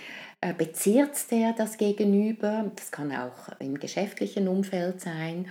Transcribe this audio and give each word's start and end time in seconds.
bezirzt 0.52 1.32
er 1.32 1.54
das 1.54 1.78
Gegenüber, 1.78 2.70
das 2.76 2.90
kann 2.90 3.12
auch 3.12 3.48
im 3.58 3.78
geschäftlichen 3.78 4.48
Umfeld 4.48 5.00
sein, 5.00 5.48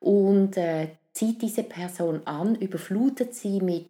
und 0.00 0.58
äh, 0.58 0.88
zieht 1.14 1.40
diese 1.40 1.62
Person 1.62 2.20
an, 2.26 2.54
überflutet 2.56 3.34
sie 3.34 3.60
mit 3.60 3.88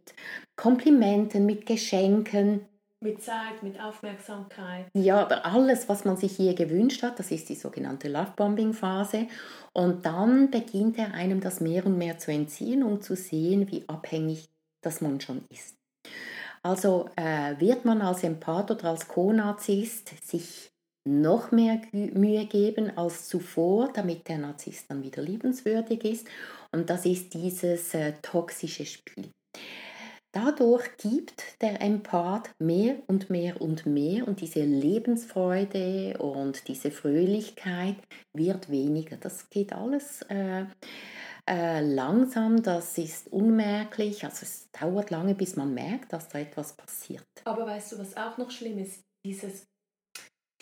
Komplimenten, 0.56 1.44
mit 1.44 1.66
Geschenken. 1.66 2.66
Mit 3.00 3.22
Zeit, 3.22 3.62
mit 3.62 3.80
Aufmerksamkeit. 3.80 4.86
Ja, 4.94 5.20
aber 5.20 5.44
alles, 5.44 5.88
was 5.88 6.04
man 6.04 6.16
sich 6.16 6.38
je 6.38 6.54
gewünscht 6.54 7.02
hat, 7.02 7.18
das 7.18 7.30
ist 7.30 7.48
die 7.48 7.54
sogenannte 7.54 8.08
Love-Bombing-Phase. 8.08 9.26
Und 9.72 10.06
dann 10.06 10.50
beginnt 10.50 10.98
er 10.98 11.12
einem 11.12 11.40
das 11.40 11.60
mehr 11.60 11.84
und 11.84 11.98
mehr 11.98 12.18
zu 12.18 12.30
entziehen, 12.30 12.82
um 12.82 13.02
zu 13.02 13.16
sehen, 13.16 13.70
wie 13.70 13.84
abhängig 13.88 14.48
das 14.80 15.00
man 15.00 15.20
schon 15.20 15.44
ist. 15.50 15.76
Also 16.64 17.10
äh, 17.16 17.60
wird 17.60 17.84
man 17.84 18.00
als 18.00 18.24
Empath 18.24 18.70
oder 18.70 18.90
als 18.90 19.06
Co-Narzisst 19.06 20.26
sich 20.26 20.70
noch 21.06 21.52
mehr 21.52 21.82
Mühe 21.92 22.46
geben 22.46 22.96
als 22.96 23.28
zuvor, 23.28 23.92
damit 23.92 24.26
der 24.28 24.38
Narzisst 24.38 24.90
dann 24.90 25.02
wieder 25.02 25.20
liebenswürdig 25.20 26.04
ist. 26.04 26.26
Und 26.72 26.88
das 26.88 27.04
ist 27.04 27.34
dieses 27.34 27.92
äh, 27.92 28.14
toxische 28.22 28.86
Spiel. 28.86 29.30
Dadurch 30.32 30.96
gibt 30.96 31.60
der 31.60 31.80
Empath 31.82 32.50
mehr 32.58 32.96
und 33.06 33.30
mehr 33.30 33.60
und 33.60 33.84
mehr 33.86 34.26
und 34.26 34.40
diese 34.40 34.64
Lebensfreude 34.64 36.16
und 36.18 36.66
diese 36.66 36.90
Fröhlichkeit 36.90 37.96
wird 38.32 38.70
weniger. 38.70 39.16
Das 39.16 39.48
geht 39.50 39.72
alles 39.72 40.22
äh, 40.22 40.64
äh, 41.46 41.80
langsam, 41.80 42.62
das 42.62 42.96
ist 42.96 43.28
unmerklich, 43.28 44.24
also 44.24 44.42
es 44.42 44.70
dauert 44.70 45.10
lange, 45.10 45.34
bis 45.34 45.56
man 45.56 45.74
merkt, 45.74 46.12
dass 46.12 46.28
da 46.28 46.38
etwas 46.38 46.74
passiert. 46.74 47.26
Aber 47.44 47.66
weißt 47.66 47.92
du, 47.92 47.98
was 47.98 48.16
auch 48.16 48.38
noch 48.38 48.50
schlimm 48.50 48.78
ist? 48.78 49.02
Dieses, 49.26 49.66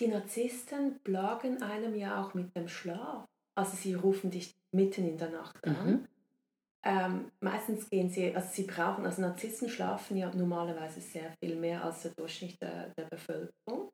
die 0.00 0.08
Narzissten 0.08 0.98
plagen 1.04 1.62
einem 1.62 1.94
ja 1.94 2.20
auch 2.20 2.34
mit 2.34 2.56
dem 2.56 2.68
Schlaf. 2.68 3.26
Also 3.54 3.76
sie 3.76 3.94
rufen 3.94 4.30
dich 4.30 4.52
mitten 4.74 5.06
in 5.06 5.18
der 5.18 5.30
Nacht 5.30 5.62
an. 5.64 5.86
Mhm. 5.86 6.08
Ähm, 6.84 7.30
meistens 7.40 7.88
gehen 7.88 8.10
sie, 8.10 8.34
also 8.34 8.48
sie 8.50 8.64
brauchen, 8.64 9.06
also 9.06 9.22
Narzissten 9.22 9.68
schlafen 9.68 10.16
ja 10.16 10.34
normalerweise 10.34 11.00
sehr 11.00 11.32
viel 11.38 11.54
mehr 11.54 11.84
als 11.84 12.02
der 12.02 12.10
Durchschnitt 12.12 12.60
der, 12.60 12.88
der 12.98 13.04
Bevölkerung 13.04 13.91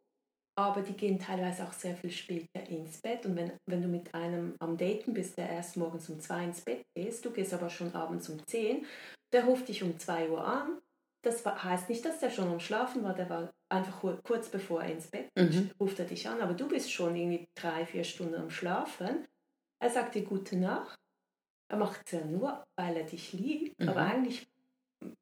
aber 0.59 0.83
die 0.83 0.95
gehen 0.95 1.21
teilweise 1.21 1.63
auch 1.63 1.73
sehr 1.73 1.95
viel 1.95 2.11
später 2.11 2.61
ins 2.69 3.01
Bett. 3.01 3.25
Und 3.25 3.37
wenn, 3.37 3.53
wenn 3.67 3.81
du 3.81 3.87
mit 3.87 4.13
einem 4.13 4.57
am 4.59 4.77
Daten 4.77 5.15
bist, 5.15 5.39
der 5.39 5.49
erst 5.49 5.77
morgens 5.77 6.09
um 6.11 6.19
zwei 6.19 6.45
ins 6.45 6.63
Bett 6.63 6.83
gehst, 6.97 7.25
du 7.25 7.31
gehst 7.31 7.55
aber 7.55 7.71
schon 7.71 7.95
abends 7.95 8.29
um 8.29 8.45
zehn, 8.45 8.85
der 9.33 9.45
ruft 9.45 9.69
dich 9.69 9.85
um 9.85 9.97
zwei 10.01 10.29
Uhr 10.29 10.45
an. 10.45 10.81
Das 11.23 11.47
heißt 11.47 11.89
nicht, 11.89 12.05
dass 12.05 12.19
der 12.19 12.31
schon 12.31 12.49
am 12.49 12.59
Schlafen 12.59 13.05
war, 13.05 13.15
der 13.15 13.31
war 13.31 13.53
einfach 13.69 14.03
kurz 14.25 14.49
bevor 14.49 14.83
er 14.83 14.93
ins 14.93 15.09
Bett 15.09 15.29
mhm. 15.37 15.71
ruft 15.79 15.99
er 16.01 16.07
dich 16.07 16.29
an, 16.29 16.41
aber 16.41 16.55
du 16.55 16.69
bist 16.69 16.91
schon 16.91 17.15
irgendwie 17.15 17.47
drei, 17.55 17.87
vier 17.87 18.03
Stunden 18.03 18.35
am 18.35 18.51
Schlafen. 18.51 19.27
Er 19.81 19.91
sagt 19.91 20.17
dir 20.17 20.25
gute 20.25 20.57
Nacht. 20.57 20.99
Er 21.71 21.77
macht 21.77 22.03
es 22.07 22.13
ja 22.13 22.25
nur, 22.25 22.65
weil 22.77 22.97
er 22.97 23.05
dich 23.05 23.33
liebt, 23.33 23.79
mhm. 23.79 23.89
aber 23.91 24.01
eigentlich 24.01 24.49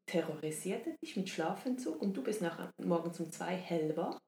terrorisiert 0.07 0.87
er 0.87 0.97
dich 1.03 1.17
mit 1.17 1.29
Schlafentzug 1.29 2.01
und 2.01 2.17
du 2.17 2.23
bist 2.23 2.41
nach, 2.41 2.73
morgens 2.79 3.21
um 3.21 3.31
zwei 3.31 3.55
hellwach 3.55 4.19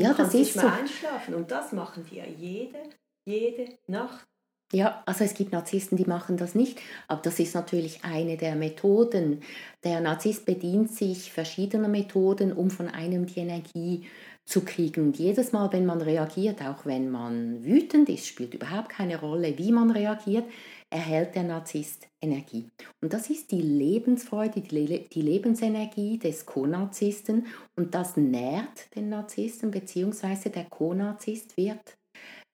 ja, 0.00 0.14
das 0.14 0.34
ist 0.34 0.54
so. 0.54 0.66
einschlafen 0.66 1.34
und 1.34 1.50
das 1.50 1.72
machen 1.72 2.06
die 2.10 2.16
ja 2.16 2.24
jede, 2.24 2.78
jede 3.24 3.66
Nacht. 3.86 4.26
Ja, 4.72 5.02
also 5.04 5.24
es 5.24 5.34
gibt 5.34 5.50
Narzissten, 5.50 5.98
die 5.98 6.04
machen 6.04 6.36
das 6.36 6.54
nicht, 6.54 6.80
aber 7.08 7.20
das 7.22 7.40
ist 7.40 7.56
natürlich 7.56 8.04
eine 8.04 8.36
der 8.36 8.54
Methoden. 8.54 9.42
Der 9.82 10.00
Narzisst 10.00 10.46
bedient 10.46 10.92
sich 10.92 11.32
verschiedener 11.32 11.88
Methoden, 11.88 12.52
um 12.52 12.70
von 12.70 12.86
einem 12.86 13.26
die 13.26 13.40
Energie 13.40 14.06
zu 14.44 14.64
kriegen. 14.64 15.06
Und 15.06 15.18
jedes 15.18 15.50
Mal, 15.50 15.72
wenn 15.72 15.86
man 15.86 16.00
reagiert, 16.00 16.62
auch 16.62 16.86
wenn 16.86 17.10
man 17.10 17.64
wütend 17.64 18.08
ist, 18.08 18.26
spielt 18.26 18.54
überhaupt 18.54 18.90
keine 18.90 19.18
Rolle, 19.18 19.58
wie 19.58 19.72
man 19.72 19.90
reagiert, 19.90 20.44
erhält 20.90 21.34
der 21.34 21.44
Narzisst 21.44 22.08
Energie. 22.20 22.68
Und 23.00 23.12
das 23.12 23.30
ist 23.30 23.50
die 23.52 23.62
Lebensfreude, 23.62 24.60
die, 24.60 24.86
Le 24.86 25.00
die 25.12 25.22
Lebensenergie 25.22 26.18
des 26.18 26.44
Co-Narzissten 26.44 27.46
und 27.76 27.94
das 27.94 28.16
nährt 28.16 28.94
den 28.94 29.08
Narzissten, 29.08 29.70
beziehungsweise 29.70 30.50
der 30.50 30.64
Co-Narzisst 30.64 31.56
wird 31.56 31.96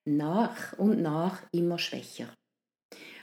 nach 0.07 0.79
und 0.79 1.01
nach 1.03 1.43
immer 1.53 1.79
schwächer. 1.79 2.29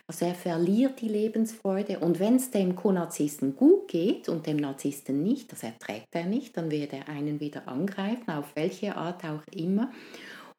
Also 0.05 0.25
er 0.25 0.35
verliert 0.35 0.99
die 0.99 1.07
Lebensfreude 1.07 1.99
und 1.99 2.19
wenn 2.19 2.35
es 2.35 2.51
dem 2.51 2.75
Co-Narzissten 2.75 3.55
gut 3.55 3.87
geht 3.87 4.27
und 4.27 4.45
dem 4.47 4.57
Narzissten 4.57 5.23
nicht, 5.23 5.51
das 5.51 5.63
erträgt 5.63 6.09
er 6.11 6.25
nicht, 6.25 6.57
dann 6.57 6.71
wird 6.71 6.91
er 6.91 7.07
einen 7.07 7.39
wieder 7.39 7.69
angreifen, 7.69 8.29
auf 8.29 8.53
welche 8.55 8.97
Art 8.97 9.23
auch 9.23 9.43
immer. 9.53 9.91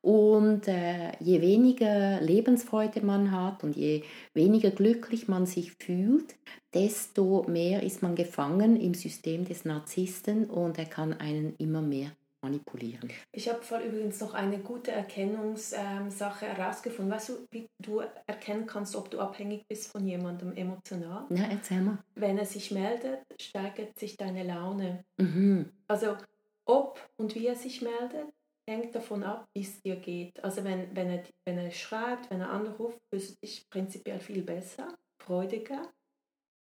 Und 0.05 0.69
äh, 0.69 1.12
je 1.19 1.41
weniger 1.41 2.21
Lebensfreude 2.21 3.01
man 3.01 3.33
hat 3.33 3.65
und 3.65 3.75
je 3.75 4.03
weniger 4.35 4.71
glücklich 4.71 5.29
man 5.29 5.47
sich 5.47 5.73
fühlt, 5.73 6.35
desto 6.75 7.47
mehr 7.49 7.83
ist 7.83 8.03
man 8.03 8.15
gefangen 8.15 8.77
im 8.77 8.93
System 8.93 9.47
des 9.47 9.65
Narzissten 9.65 10.45
und 10.45 10.79
er 10.79 10.85
kann 10.85 11.15
einen 11.15 11.55
immer 11.56 11.81
mehr 11.81 12.11
manipulieren. 12.43 13.11
Ich 13.33 13.49
habe 13.49 13.62
voll 13.62 13.81
übrigens 13.81 14.21
noch 14.21 14.35
eine 14.35 14.59
gute 14.59 14.91
Erkennungssache 14.91 16.45
ähm, 16.45 16.55
herausgefunden. 16.55 17.11
Weißt 17.11 17.31
du, 17.31 17.33
wie 17.51 17.67
du 17.79 18.03
erkennen 18.27 18.67
kannst, 18.67 18.97
ob 18.97 19.11
du 19.11 19.21
abhängig 19.21 19.67
bist 19.67 19.91
von 19.91 20.06
jemandem 20.06 20.53
emotional? 20.53 21.25
Na, 21.31 21.49
erzähl 21.51 21.81
mal. 21.81 21.97
Wenn 22.15 22.37
er 22.37 22.45
sich 22.45 22.71
meldet, 22.71 23.21
steigert 23.41 23.99
sich 23.99 24.19
deine 24.19 24.43
Laune. 24.43 25.03
Mhm. 25.17 25.71
Also 25.89 26.19
ob 26.67 27.01
und 27.17 27.35
wie 27.35 27.47
er 27.47 27.56
sich 27.56 27.81
meldet, 27.81 28.27
hängt 28.69 28.95
davon 28.95 29.23
ab, 29.23 29.47
wie 29.55 29.63
es 29.63 29.81
dir 29.83 29.97
geht. 29.97 30.43
Also 30.43 30.65
wenn, 30.65 30.95
wenn, 30.95 31.11
er, 31.11 31.23
wenn 31.47 31.59
er 31.59 31.71
schreibt, 31.71 32.31
wenn 32.31 32.41
er 32.41 32.51
anruft, 32.51 32.99
fühlst 33.13 33.31
du 33.31 33.35
dich 33.45 33.65
prinzipiell 33.71 34.21
viel 34.21 34.43
besser, 34.43 34.89
freudiger. 35.23 35.91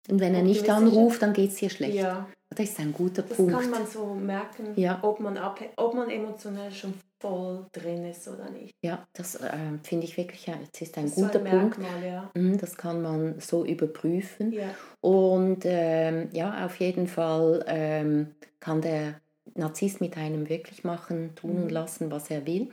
Und 0.10 0.20
wenn 0.20 0.36
er 0.36 0.44
nicht 0.44 0.70
anruft, 0.70 1.22
dann 1.22 1.34
geht 1.34 1.52
es 1.52 1.56
dir 1.56 1.70
schlecht. 1.70 1.96
Ja. 1.96 2.28
Das 2.50 2.70
ist 2.70 2.80
ein 2.80 2.94
guter 2.94 3.22
das 3.24 3.38
Punkt. 3.38 3.54
Das 3.54 3.62
kann 3.62 3.70
man 3.70 3.88
so 3.88 4.14
merken, 4.14 4.74
ja. 4.76 5.00
ob, 5.02 5.20
man 5.20 5.40
ob 5.78 5.94
man 5.94 6.10
emotionell 6.10 6.72
schon 6.72 6.94
voll 7.20 7.66
drin 7.72 8.06
ist 8.06 8.28
oder 8.28 8.50
nicht. 8.50 8.74
Ja, 8.84 9.08
das 9.14 9.36
äh, 9.36 9.50
finde 9.82 10.06
ich 10.06 10.18
wirklich, 10.18 10.46
das 10.46 10.82
ist 10.82 10.98
ein 10.98 11.06
das 11.06 11.16
guter 11.16 11.40
ein 11.40 11.46
Punkt. 11.46 11.78
Merkmal, 11.78 12.06
ja. 12.06 12.32
Mhm, 12.36 12.58
das 12.58 12.76
kann 12.76 13.02
man 13.02 13.40
so 13.40 13.66
überprüfen. 13.66 14.52
Ja. 14.52 14.76
Und 15.02 15.62
ähm, 15.64 16.30
ja, 16.34 16.66
auf 16.66 16.76
jeden 16.80 17.08
Fall 17.08 17.64
ähm, 17.68 18.36
kann 18.60 18.82
der 18.82 19.22
Narzisst 19.56 20.02
mit 20.02 20.18
einem 20.18 20.50
wirklich 20.50 20.84
machen, 20.84 21.32
tun 21.36 21.58
und 21.58 21.64
Mhm. 21.66 21.70
lassen, 21.70 22.12
was 22.12 22.30
er 22.30 22.46
will. 22.46 22.70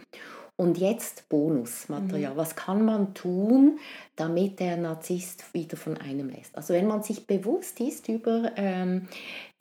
Und 0.57 0.77
jetzt 0.79 1.29
Bonusmaterial. 1.31 2.35
Mhm. 2.35 2.37
Was 2.37 2.55
kann 2.55 2.85
man 2.85 3.15
tun, 3.15 3.79
damit 4.17 4.61
der 4.61 4.77
Narzisst 4.77 5.55
wieder 5.55 5.77
von 5.79 5.97
einem 5.97 6.29
lässt? 6.29 6.55
Also 6.57 6.75
wenn 6.75 6.87
man 6.87 7.03
sich 7.03 7.27
bewusst 7.27 7.81
ist 7.81 8.09
über 8.09 8.53
ähm, 8.57 9.09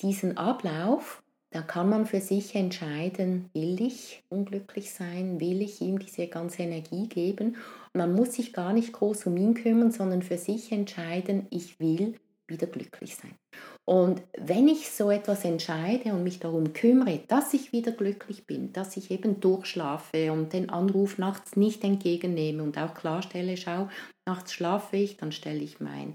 diesen 0.01 0.37
Ablauf, 0.37 1.23
dann 1.51 1.65
kann 1.65 1.89
man 1.89 2.05
für 2.05 2.21
sich 2.21 2.53
entscheiden, 2.55 3.49
will 3.53 3.81
ich 3.81 4.23
unglücklich 4.29 4.91
sein, 4.91 5.39
will 5.39 5.61
ich 5.61 5.81
ihm 5.81 5.97
diese 5.99 6.27
ganze 6.27 6.63
Energie 6.63 7.07
geben. 7.07 7.55
Man 7.93 8.13
muss 8.13 8.33
sich 8.33 8.53
gar 8.53 8.73
nicht 8.73 8.91
groß 8.93 9.25
um 9.25 9.37
ihn 9.37 9.55
kümmern, 9.55 9.91
sondern 9.91 10.21
für 10.21 10.37
sich 10.37 10.71
entscheiden, 10.71 11.47
ich 11.49 11.79
will 11.79 12.15
wieder 12.47 12.67
glücklich 12.67 13.15
sein. 13.15 13.33
Und 13.89 14.21
wenn 14.37 14.67
ich 14.67 14.91
so 14.91 15.09
etwas 15.09 15.43
entscheide 15.43 16.13
und 16.13 16.23
mich 16.23 16.37
darum 16.37 16.73
kümmere, 16.73 17.21
dass 17.27 17.55
ich 17.55 17.71
wieder 17.71 17.91
glücklich 17.91 18.45
bin, 18.45 18.71
dass 18.71 18.95
ich 18.97 19.09
eben 19.09 19.39
durchschlafe 19.39 20.31
und 20.31 20.53
den 20.53 20.69
Anruf 20.69 21.17
nachts 21.17 21.55
nicht 21.55 21.83
entgegennehme 21.83 22.61
und 22.61 22.77
auch 22.77 22.93
klarstelle, 22.93 23.57
schau, 23.57 23.89
nachts 24.27 24.53
schlafe 24.53 24.95
ich, 24.95 25.17
dann 25.17 25.31
stelle 25.31 25.63
ich 25.63 25.79
mein, 25.79 26.13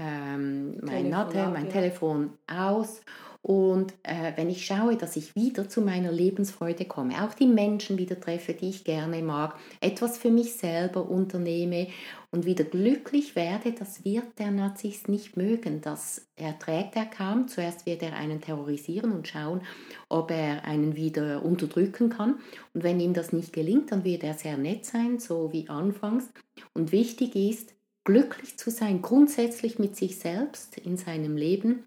ähm, 0.00 0.78
mein 0.82 1.04
Telefon 1.04 1.10
Natte, 1.10 1.48
mein 1.48 1.66
ja. 1.66 1.72
Telefon 1.72 2.30
aus 2.46 3.02
und 3.42 3.94
äh, 4.02 4.32
wenn 4.36 4.50
ich 4.50 4.66
schaue, 4.66 4.96
dass 4.96 5.16
ich 5.16 5.34
wieder 5.34 5.66
zu 5.66 5.80
meiner 5.80 6.12
Lebensfreude 6.12 6.84
komme, 6.84 7.24
auch 7.24 7.32
die 7.32 7.46
Menschen 7.46 7.96
wieder 7.96 8.20
treffe, 8.20 8.52
die 8.52 8.68
ich 8.68 8.84
gerne 8.84 9.22
mag, 9.22 9.54
etwas 9.80 10.18
für 10.18 10.30
mich 10.30 10.54
selber 10.54 11.08
unternehme 11.08 11.86
und 12.30 12.44
wieder 12.44 12.64
glücklich 12.64 13.36
werde, 13.36 13.72
das 13.72 14.04
wird 14.04 14.38
der 14.38 14.50
Narzisst 14.50 15.08
nicht 15.08 15.38
mögen. 15.38 15.80
Das 15.80 16.28
erträgt 16.36 16.96
er 16.96 17.06
kaum. 17.06 17.48
Zuerst 17.48 17.86
wird 17.86 18.02
er 18.02 18.14
einen 18.14 18.42
terrorisieren 18.42 19.10
und 19.10 19.26
schauen, 19.26 19.62
ob 20.10 20.30
er 20.30 20.66
einen 20.66 20.94
wieder 20.94 21.42
unterdrücken 21.42 22.10
kann. 22.10 22.40
Und 22.74 22.84
wenn 22.84 23.00
ihm 23.00 23.14
das 23.14 23.32
nicht 23.32 23.54
gelingt, 23.54 23.90
dann 23.90 24.04
wird 24.04 24.22
er 24.22 24.34
sehr 24.34 24.58
nett 24.58 24.84
sein, 24.84 25.18
so 25.18 25.50
wie 25.50 25.66
anfangs. 25.70 26.30
Und 26.74 26.92
wichtig 26.92 27.34
ist, 27.34 27.74
glücklich 28.04 28.58
zu 28.58 28.70
sein, 28.70 29.02
grundsätzlich 29.02 29.78
mit 29.78 29.96
sich 29.96 30.18
selbst 30.18 30.78
in 30.78 30.96
seinem 30.96 31.36
Leben 31.36 31.84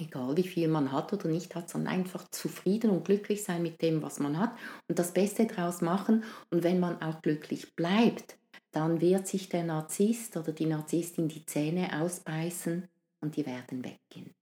egal 0.00 0.36
wie 0.36 0.46
viel 0.46 0.68
man 0.68 0.92
hat 0.92 1.12
oder 1.12 1.28
nicht 1.28 1.54
hat, 1.54 1.70
sondern 1.70 1.94
einfach 1.94 2.28
zufrieden 2.30 2.90
und 2.90 3.04
glücklich 3.04 3.44
sein 3.44 3.62
mit 3.62 3.82
dem, 3.82 4.02
was 4.02 4.18
man 4.18 4.38
hat 4.38 4.56
und 4.88 4.98
das 4.98 5.12
Beste 5.12 5.46
daraus 5.46 5.80
machen. 5.80 6.24
Und 6.50 6.62
wenn 6.64 6.80
man 6.80 7.00
auch 7.02 7.22
glücklich 7.22 7.74
bleibt, 7.74 8.38
dann 8.72 9.00
wird 9.00 9.26
sich 9.26 9.48
der 9.48 9.64
Narzisst 9.64 10.36
oder 10.36 10.52
die 10.52 10.66
Narzisstin 10.66 11.28
die 11.28 11.46
Zähne 11.46 12.00
ausbeißen 12.00 12.88
und 13.20 13.36
die 13.36 13.46
werden 13.46 13.84
weggehen. 13.84 14.34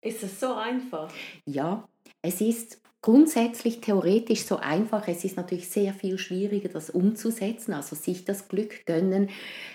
Ist 0.00 0.22
es 0.22 0.40
so 0.40 0.54
einfach? 0.54 1.12
Ja, 1.44 1.88
es 2.22 2.40
ist 2.40 2.82
grundsätzlich 3.02 3.80
theoretisch 3.80 4.44
so 4.44 4.56
einfach. 4.56 5.08
Es 5.08 5.24
ist 5.24 5.36
natürlich 5.36 5.68
sehr 5.68 5.92
viel 5.92 6.18
schwieriger, 6.18 6.68
das 6.68 6.88
umzusetzen, 6.88 7.74
also 7.74 7.96
sich 7.96 8.24
das 8.24 8.48
Glück 8.48 8.86
gönnen, 8.86 9.28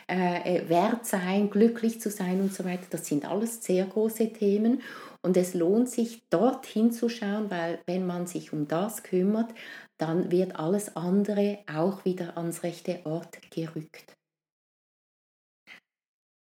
äh, 0.08 0.68
wert 0.70 1.06
sein, 1.06 1.50
glücklich 1.50 2.00
zu 2.00 2.10
sein 2.10 2.40
und 2.40 2.54
so 2.54 2.64
weiter. 2.64 2.88
Das 2.90 3.06
sind 3.06 3.30
alles 3.30 3.64
sehr 3.64 3.86
große 3.86 4.32
Themen 4.32 4.82
und 5.22 5.36
es 5.36 5.54
lohnt 5.54 5.90
sich 5.90 6.24
dort 6.30 6.66
hinzuschauen, 6.66 7.52
weil 7.52 7.80
wenn 7.86 8.08
man 8.08 8.28
sich 8.28 8.54
um 8.54 8.68
das 8.68 9.04
kümmert, 9.04 9.54
dann 9.98 10.32
wird 10.32 10.56
alles 10.56 10.96
andere 10.96 11.60
auch 11.74 12.06
wieder 12.06 12.38
ans 12.38 12.64
rechte 12.64 13.02
Ort 13.06 13.40
gerückt. 13.52 14.14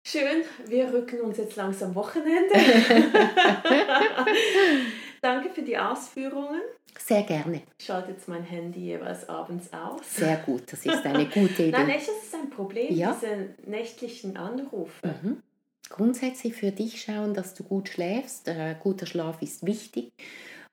Schön, 0.07 0.45
wir 0.67 0.93
rücken 0.93 1.21
uns 1.23 1.39
jetzt 1.39 1.57
langsam 1.57 1.97
Wochenende. 1.97 2.55
Danke 5.23 5.51
für 5.51 5.63
die 5.63 5.77
Ausführungen. 5.79 6.61
Sehr 6.99 7.23
gerne. 7.23 7.63
Ich 7.79 7.85
schalte 7.87 8.13
jetzt 8.13 8.27
mein 8.29 8.43
Handy 8.43 8.81
jeweils 8.81 9.29
abends 9.29 9.73
aus. 9.73 10.01
Sehr 10.15 10.37
gut, 10.39 10.63
das 10.73 10.85
ist 10.87 11.05
eine 11.05 11.27
gute 11.29 11.65
Idee. 11.65 11.71
Nein, 11.73 11.91
echt, 11.91 12.09
das 12.09 12.25
ist 12.25 12.35
ein 12.35 12.51
Problem, 12.51 12.95
Ja. 12.95 13.15
diese 13.21 13.49
nächtlichen 13.71 14.37
Anrufe. 14.37 15.07
Mhm. 15.23 15.43
Grundsätzlich 15.89 16.55
für 16.55 16.73
dich 16.73 17.01
schauen, 17.03 17.35
dass 17.35 17.55
du 17.55 17.63
gut 17.65 17.89
schläfst. 17.89 18.49
Äh, 18.49 18.75
guter 18.83 19.07
Schlaf 19.07 19.41
ist 19.43 19.65
wichtig 19.65 20.11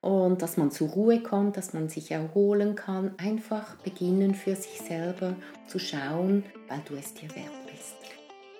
und 0.01 0.41
dass 0.41 0.57
man 0.57 0.71
zur 0.71 0.89
Ruhe 0.89 1.21
kommt, 1.21 1.55
dass 1.55 1.73
man 1.73 1.87
sich 1.89 2.09
erholen 2.11 2.75
kann. 2.75 3.13
Einfach 3.17 3.75
beginnen 3.77 4.33
für 4.33 4.55
sich 4.55 4.81
selber 4.81 5.35
zu 5.67 5.77
schauen, 5.77 6.43
weil 6.67 6.81
du 6.87 6.95
es 6.95 7.13
dir 7.13 7.29
wert 7.35 7.51
bist. 7.71 7.95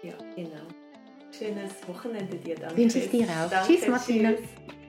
Ja, 0.03 0.13
genau. 0.35 0.67
Schönes 1.35 1.71
Wochenende 1.87 2.37
dir. 2.37 2.55
Danke. 2.55 2.77
Wünsche 2.77 2.99
ich 2.99 3.09
dir 3.09 3.23
auch. 3.25 3.49
Danke, 3.49 3.73
Tschüss, 3.73 3.87
Martina. 3.87 4.33
Tschüss. 4.33 4.82